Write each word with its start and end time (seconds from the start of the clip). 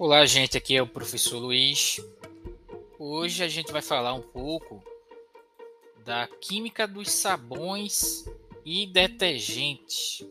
Olá, 0.00 0.24
gente. 0.24 0.56
Aqui 0.56 0.76
é 0.76 0.80
o 0.80 0.86
professor 0.86 1.40
Luiz. 1.40 2.00
Hoje 3.00 3.42
a 3.42 3.48
gente 3.48 3.72
vai 3.72 3.82
falar 3.82 4.14
um 4.14 4.22
pouco 4.22 4.80
da 6.04 6.28
química 6.40 6.86
dos 6.86 7.10
sabões 7.10 8.24
e 8.64 8.86
detergentes. 8.86 10.24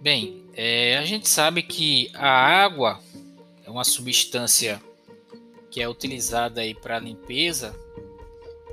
Bem, 0.00 0.44
é, 0.54 0.98
a 0.98 1.04
gente 1.04 1.28
sabe 1.28 1.62
que 1.62 2.10
a 2.12 2.28
água 2.28 3.00
é 3.64 3.70
uma 3.70 3.84
substância 3.84 4.82
que 5.70 5.80
é 5.80 5.88
utilizada 5.88 6.62
aí 6.62 6.74
para 6.74 6.98
limpeza 6.98 7.72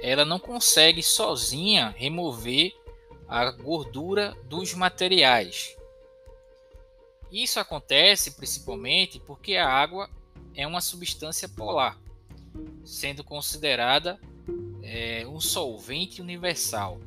ela 0.01 0.25
não 0.25 0.39
consegue 0.39 1.01
sozinha 1.01 1.93
remover 1.97 2.75
a 3.27 3.51
gordura 3.51 4.35
dos 4.45 4.73
materiais. 4.73 5.75
Isso 7.31 7.59
acontece 7.59 8.31
principalmente 8.31 9.19
porque 9.19 9.55
a 9.55 9.67
água 9.67 10.09
é 10.55 10.65
uma 10.65 10.79
substância 10.79 11.49
polar, 11.49 11.99
sendo 12.85 13.23
considerada 13.23 14.19
é, 14.81 15.27
um 15.27 15.39
solvente 15.39 16.21
universal. 16.21 16.99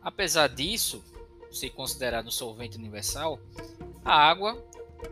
Apesar 0.00 0.48
disso, 0.48 1.04
ser 1.50 1.70
considerado 1.70 2.28
um 2.28 2.30
solvente 2.30 2.78
universal, 2.78 3.40
a 4.04 4.14
água 4.14 4.62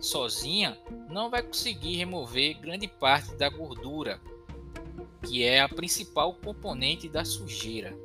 sozinha 0.01 0.79
não 1.11 1.29
vai 1.29 1.43
conseguir 1.43 1.97
remover 1.97 2.59
grande 2.61 2.87
parte 2.87 3.35
da 3.35 3.48
gordura 3.48 4.21
que 5.23 5.45
é 5.45 5.61
a 5.61 5.69
principal 5.69 6.34
componente 6.34 7.09
da 7.09 7.25
sujeira. 7.25 7.97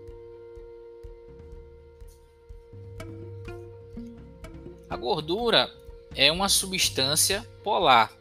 A 4.90 4.96
gordura 4.96 5.72
é 6.16 6.32
uma 6.32 6.50
substância 6.50 7.48
polar. 7.64 8.12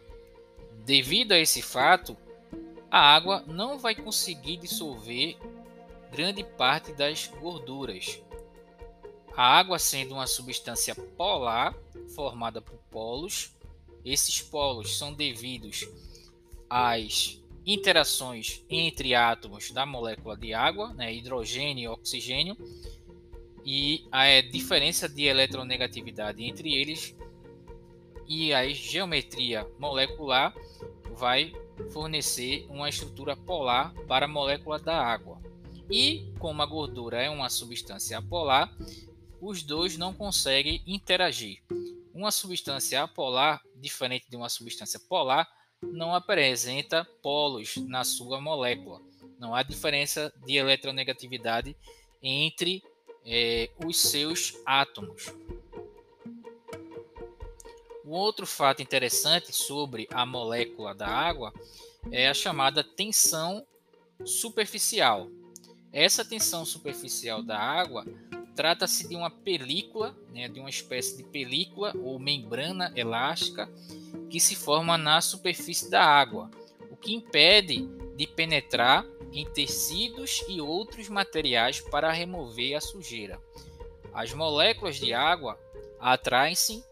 Devido 0.85 1.33
a 1.33 1.39
esse 1.39 1.61
fato, 1.61 2.17
a 2.91 2.99
água 2.99 3.45
não 3.47 3.79
vai 3.79 3.95
conseguir 3.95 4.57
dissolver 4.57 5.37
grande 6.11 6.45
parte 6.45 6.93
das 6.93 7.27
gorduras. 7.27 8.21
A 9.35 9.59
água 9.59 9.79
sendo 9.79 10.15
uma 10.15 10.27
substância 10.27 10.95
polar 10.95 11.75
formada 12.15 12.61
por 12.61 12.79
polos, 12.91 13.53
esses 14.05 14.43
polos 14.43 14.99
são 14.99 15.13
devidos 15.13 15.89
às 16.69 17.42
interações 17.65 18.65
entre 18.69 19.15
átomos 19.15 19.71
da 19.71 19.87
molécula 19.87 20.37
de 20.37 20.53
água, 20.53 20.93
né, 20.95 21.15
hidrogênio 21.15 21.85
e 21.85 21.89
oxigênio, 21.89 22.57
e 23.65 24.07
a 24.11 24.27
é, 24.27 24.43
diferença 24.43 25.09
de 25.09 25.25
eletronegatividade 25.25 26.43
entre 26.45 26.75
eles 26.75 27.15
e 28.27 28.53
a 28.53 28.69
geometria 28.69 29.67
molecular 29.79 30.55
vai 31.15 31.53
fornecer 31.93 32.67
uma 32.69 32.89
estrutura 32.89 33.37
polar 33.37 33.93
para 34.09 34.27
a 34.27 34.29
molécula 34.29 34.79
da 34.79 35.01
água. 35.01 35.41
E 35.91 36.33
como 36.39 36.63
a 36.63 36.67
gordura 36.67 37.23
é 37.23 37.29
uma 37.29 37.49
substância 37.49 38.19
apolar, 38.19 38.75
os 39.41 39.63
dois 39.63 39.97
não 39.97 40.15
conseguem 40.15 40.83
interagir. 40.87 41.63
Uma 42.15 42.31
substância 42.31 43.03
apolar, 43.03 43.61
diferente 43.77 44.27
de 44.29 44.37
uma 44.37 44.49
substância 44.49 45.01
polar, 45.09 45.49
não 45.83 46.15
apresenta 46.15 47.07
polos 47.23 47.77
na 47.77 48.05
sua 48.05 48.41
molécula. 48.41 49.01
Não 49.39 49.55
há 49.55 49.63
diferença 49.63 50.33
de 50.45 50.57
eletronegatividade 50.57 51.77
entre 52.23 52.83
é, 53.27 53.71
os 53.85 53.99
seus 53.99 54.57
átomos. 54.65 55.33
Um 58.05 58.11
outro 58.11 58.47
fato 58.47 58.83
interessante 58.83 59.53
sobre 59.53 60.07
a 60.13 60.27
molécula 60.27 60.95
da 60.95 61.09
água 61.09 61.53
é 62.11 62.29
a 62.29 62.35
chamada 62.35 62.85
tensão 62.85 63.67
superficial. 64.25 65.29
Essa 65.93 66.25
tensão 66.25 66.65
superficial 66.65 67.43
da 67.43 67.59
água 67.59 68.05
trata-se 68.55 69.09
de 69.09 69.17
uma 69.17 69.31
película, 69.31 70.17
né, 70.33 70.49
de 70.49 70.61
uma 70.61 70.71
espécie 70.71 71.17
de 71.17 71.25
película 71.25 71.93
ou 72.03 72.19
membrana 72.19 72.93
elástica 72.95 73.71
que 74.33 74.41
se 74.41 74.57
forma 74.57 74.97
na 74.97 75.21
superfície 75.21 75.91
da 75.91 76.03
água, 76.03 76.51
o 76.91 76.97
que 76.97 77.15
impede 77.15 77.87
de 78.17 78.27
penetrar 78.27 79.05
em 79.31 79.45
tecidos 79.45 80.43
e 80.49 80.59
outros 80.59 81.11
materiais 81.11 81.83
para 81.83 82.11
remover 82.11 82.75
a 82.75 82.81
sujeira. 82.81 83.39
As 84.11 84.33
moléculas 84.33 84.97
de 84.97 85.13
água 85.13 85.61
atraem-se 86.01 86.83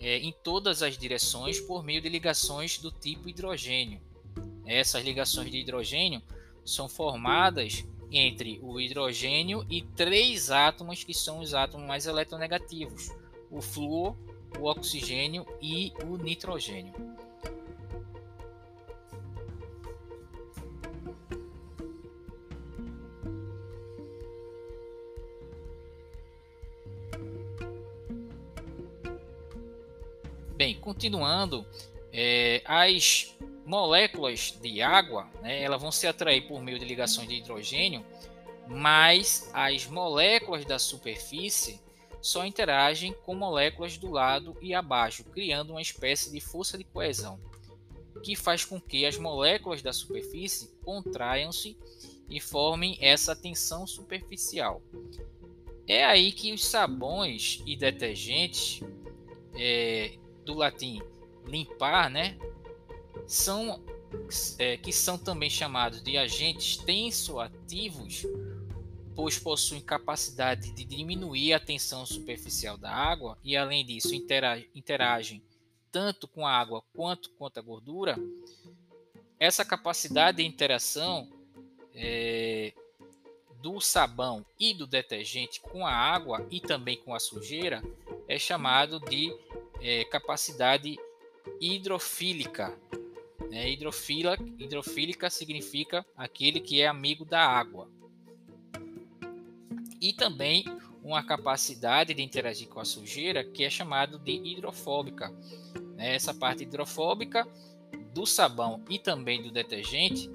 é, 0.00 0.18
em 0.18 0.32
todas 0.32 0.82
as 0.82 0.98
direções 0.98 1.60
por 1.60 1.84
meio 1.84 2.00
de 2.00 2.08
ligações 2.08 2.78
do 2.78 2.90
tipo 2.90 3.28
hidrogênio. 3.28 4.00
Essas 4.66 5.04
ligações 5.04 5.48
de 5.48 5.58
hidrogênio 5.58 6.20
são 6.64 6.88
formadas 6.88 7.84
entre 8.10 8.58
o 8.60 8.80
hidrogênio 8.80 9.64
e 9.70 9.82
três 9.82 10.50
átomos 10.50 11.04
que 11.04 11.14
são 11.14 11.38
os 11.38 11.54
átomos 11.54 11.86
mais 11.86 12.08
eletronegativos: 12.08 13.08
o 13.52 13.62
flúor, 13.62 14.16
o 14.58 14.64
oxigênio 14.64 15.46
e 15.60 15.92
o 16.04 16.16
nitrogênio. 16.16 16.94
Bem, 30.56 30.74
continuando, 30.74 31.66
é, 32.10 32.62
as 32.64 33.36
moléculas 33.66 34.56
de 34.62 34.80
água, 34.80 35.28
né, 35.42 35.62
elas 35.62 35.82
vão 35.82 35.92
se 35.92 36.06
atrair 36.06 36.48
por 36.48 36.62
meio 36.62 36.78
de 36.78 36.84
ligações 36.84 37.28
de 37.28 37.34
hidrogênio, 37.34 38.02
mas 38.66 39.50
as 39.52 39.86
moléculas 39.86 40.64
da 40.64 40.78
superfície 40.78 41.78
só 42.26 42.44
interagem 42.44 43.14
com 43.24 43.34
moléculas 43.34 43.96
do 43.96 44.10
lado 44.10 44.56
e 44.60 44.74
abaixo, 44.74 45.24
criando 45.24 45.70
uma 45.70 45.80
espécie 45.80 46.30
de 46.30 46.40
força 46.40 46.76
de 46.76 46.84
coesão, 46.84 47.38
que 48.22 48.34
faz 48.34 48.64
com 48.64 48.80
que 48.80 49.06
as 49.06 49.16
moléculas 49.16 49.80
da 49.80 49.92
superfície 49.92 50.70
contraiam-se 50.84 51.76
e 52.28 52.40
formem 52.40 52.98
essa 53.00 53.36
tensão 53.36 53.86
superficial. 53.86 54.82
É 55.86 56.04
aí 56.04 56.32
que 56.32 56.52
os 56.52 56.64
sabões 56.64 57.62
e 57.64 57.76
detergentes, 57.76 58.80
é, 59.54 60.18
do 60.44 60.54
latim 60.54 61.00
limpar, 61.46 62.10
né, 62.10 62.36
são 63.26 63.84
é, 64.58 64.76
que 64.76 64.92
são 64.92 65.16
também 65.16 65.48
chamados 65.48 66.02
de 66.02 66.16
agentes 66.16 66.76
tensoativos, 66.78 68.26
pois 69.16 69.38
possuem 69.38 69.80
capacidade 69.80 70.70
de 70.72 70.84
diminuir 70.84 71.54
a 71.54 71.58
tensão 71.58 72.04
superficial 72.04 72.76
da 72.76 72.92
água 72.92 73.38
e, 73.42 73.56
além 73.56 73.84
disso, 73.84 74.14
interagem, 74.14 75.42
tanto 75.90 76.28
com 76.28 76.46
a 76.46 76.52
água 76.52 76.82
quanto 76.94 77.30
com 77.30 77.46
a 77.46 77.60
gordura, 77.62 78.18
essa 79.40 79.64
capacidade 79.64 80.36
de 80.36 80.44
interação 80.44 81.30
é, 81.94 82.74
do 83.62 83.80
sabão 83.80 84.44
e 84.60 84.74
do 84.74 84.86
detergente 84.86 85.60
com 85.60 85.86
a 85.86 85.92
água 85.92 86.46
e 86.50 86.60
também 86.60 86.98
com 86.98 87.14
a 87.14 87.18
sujeira 87.18 87.82
é 88.28 88.38
chamado 88.38 89.00
de 89.00 89.34
é, 89.80 90.04
capacidade 90.04 90.98
hidrofílica. 91.58 92.78
É, 93.50 93.70
hidrofila, 93.70 94.36
hidrofílica 94.58 95.30
significa 95.30 96.04
aquele 96.14 96.60
que 96.60 96.82
é 96.82 96.86
amigo 96.86 97.24
da 97.24 97.40
água 97.40 97.88
e 100.06 100.12
também 100.12 100.64
uma 101.02 101.20
capacidade 101.24 102.14
de 102.14 102.22
interagir 102.22 102.68
com 102.68 102.78
a 102.78 102.84
sujeira 102.84 103.42
que 103.42 103.64
é 103.64 103.70
chamado 103.70 104.20
de 104.20 104.32
hidrofóbica. 104.32 105.30
Né? 105.96 106.14
Essa 106.14 106.32
parte 106.32 106.62
hidrofóbica 106.62 107.44
do 108.14 108.24
sabão 108.24 108.84
e 108.88 109.00
também 109.00 109.42
do 109.42 109.50
detergente 109.50 110.30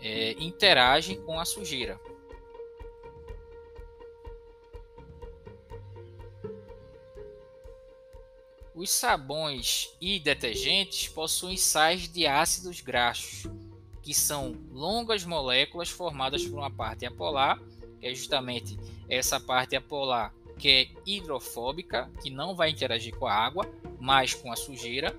é, 0.00 0.32
interagem 0.32 1.20
com 1.22 1.38
a 1.38 1.44
sujeira. 1.44 2.00
Os 8.74 8.90
sabões 8.90 9.96
e 10.00 10.18
detergentes 10.18 11.08
possuem 11.08 11.56
sais 11.56 12.08
de 12.08 12.26
ácidos 12.26 12.80
graxos, 12.80 13.48
que 14.02 14.12
são 14.12 14.56
longas 14.72 15.24
moléculas 15.24 15.88
formadas 15.88 16.44
por 16.44 16.58
uma 16.58 16.70
parte 16.70 17.06
apolar, 17.06 17.60
é 18.04 18.14
justamente 18.14 18.78
essa 19.08 19.40
parte 19.40 19.74
apolar 19.74 20.32
que 20.58 20.68
é 20.68 20.88
hidrofóbica, 21.04 22.10
que 22.22 22.30
não 22.30 22.54
vai 22.54 22.70
interagir 22.70 23.14
com 23.16 23.26
a 23.26 23.34
água, 23.34 23.68
mas 23.98 24.34
com 24.34 24.52
a 24.52 24.56
sujeira, 24.56 25.14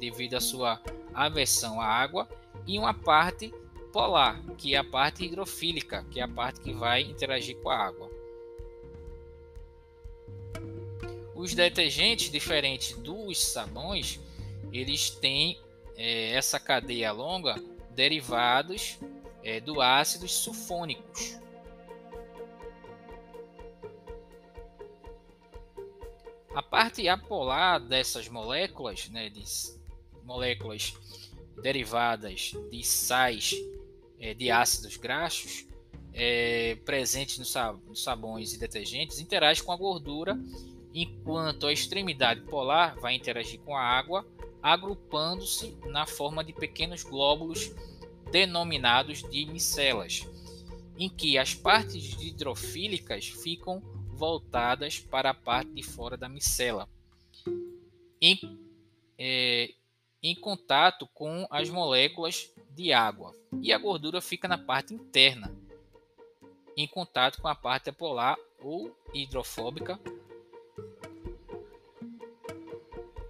devido 0.00 0.34
à 0.34 0.40
sua 0.40 0.80
aversão 1.12 1.80
à 1.80 1.86
água, 1.86 2.28
e 2.66 2.78
uma 2.78 2.94
parte 2.94 3.52
polar, 3.92 4.40
que 4.56 4.74
é 4.74 4.78
a 4.78 4.84
parte 4.84 5.24
hidrofílica, 5.24 6.04
que 6.10 6.20
é 6.20 6.22
a 6.22 6.28
parte 6.28 6.60
que 6.60 6.72
vai 6.72 7.02
interagir 7.02 7.56
com 7.58 7.70
a 7.70 7.76
água. 7.76 8.10
Os 11.34 11.54
detergentes, 11.54 12.30
diferentes 12.30 12.96
dos 12.96 13.42
sabões, 13.44 14.18
eles 14.72 15.10
têm 15.10 15.58
é, 15.96 16.32
essa 16.32 16.58
cadeia 16.58 17.12
longa 17.12 17.54
derivados 17.90 18.98
é, 19.42 19.60
do 19.60 19.80
ácidos 19.80 20.32
sulfônicos. 20.34 21.38
A 26.58 26.62
parte 26.62 27.08
apolar 27.08 27.78
dessas 27.78 28.28
moléculas, 28.28 29.08
né, 29.10 29.28
de 29.28 29.44
moléculas 30.24 30.92
derivadas 31.62 32.52
de 32.68 32.82
sais 32.82 33.54
é, 34.18 34.34
de 34.34 34.50
ácidos 34.50 34.96
graxos 34.96 35.64
é, 36.12 36.76
presentes 36.84 37.38
nos 37.38 38.02
sabões 38.02 38.54
e 38.54 38.58
detergentes, 38.58 39.20
interage 39.20 39.62
com 39.62 39.70
a 39.70 39.76
gordura, 39.76 40.36
enquanto 40.92 41.68
a 41.68 41.72
extremidade 41.72 42.40
polar 42.40 42.96
vai 42.96 43.14
interagir 43.14 43.60
com 43.60 43.76
a 43.76 43.80
água, 43.80 44.26
agrupando-se 44.60 45.76
na 45.86 46.06
forma 46.06 46.42
de 46.42 46.52
pequenos 46.52 47.04
glóbulos 47.04 47.70
denominados 48.32 49.22
de 49.30 49.46
micelas, 49.46 50.26
em 50.98 51.08
que 51.08 51.38
as 51.38 51.54
partes 51.54 52.20
hidrofílicas 52.20 53.28
ficam 53.28 53.80
voltadas 54.18 54.98
para 54.98 55.30
a 55.30 55.34
parte 55.34 55.70
de 55.70 55.82
fora 55.82 56.16
da 56.16 56.28
micela, 56.28 56.88
em, 58.20 58.58
é, 59.16 59.72
em 60.20 60.34
contato 60.34 61.08
com 61.14 61.46
as 61.48 61.70
moléculas 61.70 62.50
de 62.70 62.92
água, 62.92 63.32
e 63.62 63.72
a 63.72 63.78
gordura 63.78 64.20
fica 64.20 64.48
na 64.48 64.58
parte 64.58 64.92
interna, 64.92 65.54
em 66.76 66.86
contato 66.86 67.40
com 67.40 67.46
a 67.46 67.54
parte 67.54 67.92
polar 67.92 68.36
ou 68.60 68.94
hidrofóbica. 69.14 70.00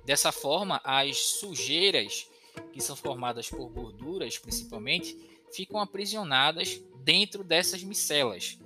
Dessa 0.07 0.33
forma, 0.33 0.81
as 0.83 1.19
sujeiras, 1.19 2.31
que 2.73 2.81
são 2.81 2.97
formadas 2.97 3.51
por 3.51 3.69
gorduras 3.69 4.39
principalmente, 4.39 5.15
ficam 5.53 5.79
aprisionadas 5.81 6.81
dentro 7.05 7.45
dessas 7.45 7.83
micelas 7.83 8.59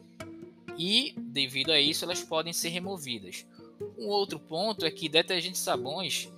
e, 0.82 1.14
devido 1.16 1.70
a 1.70 1.78
isso, 1.78 2.04
elas 2.04 2.24
podem 2.24 2.52
ser 2.52 2.70
removidas. 2.70 3.46
Um 3.96 4.08
outro 4.08 4.40
ponto 4.40 4.84
é 4.84 4.90
que 4.90 5.08
detergentes 5.08 5.60
e 5.60 5.64
sabões 5.64 6.28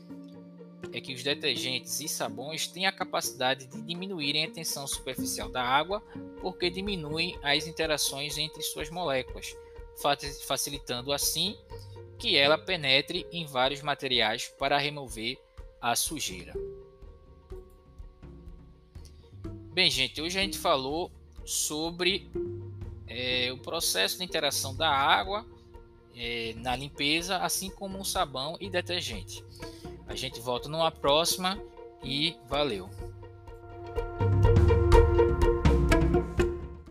é 0.93 1.00
que 1.00 1.14
os 1.14 1.23
detergentes 1.23 1.99
e 2.00 2.06
sabões 2.06 2.67
têm 2.67 2.87
a 2.87 2.93
capacidade 2.93 3.67
de 3.67 3.81
diminuírem 3.81 4.44
a 4.44 4.50
tensão 4.50 4.87
superficial 4.87 5.49
da 5.49 5.62
água, 5.62 6.02
porque 6.43 6.69
diminuem 6.69 7.38
as 7.43 7.67
interações 7.67 8.37
entre 8.37 8.62
suas 8.62 8.91
moléculas, 8.91 9.56
facilitando 10.47 11.11
assim 11.11 11.56
que 12.19 12.37
ela 12.37 12.58
penetre 12.58 13.26
em 13.32 13.47
vários 13.47 13.81
materiais 13.81 14.47
para 14.58 14.76
remover 14.76 15.38
a 15.81 15.97
sujeira. 15.97 16.52
Bem, 19.73 19.90
gente, 19.90 20.20
hoje 20.20 20.38
a 20.38 20.43
gente 20.43 20.58
falou 20.58 21.11
sobre 21.47 22.31
é, 23.06 23.51
o 23.53 23.59
processo 23.59 24.19
de 24.19 24.25
interação 24.25 24.75
da 24.75 24.89
água 24.89 25.47
é, 26.15 26.55
na 26.56 26.77
limpeza, 26.77 27.39
assim 27.39 27.71
como 27.71 28.01
o 28.01 28.05
sabão 28.05 28.56
e 28.61 28.71
detergente. 28.71 29.45
A 30.06 30.15
gente 30.15 30.41
volta 30.41 30.69
numa 30.69 30.91
próxima 30.91 31.61
e 32.03 32.37
valeu! 32.49 32.89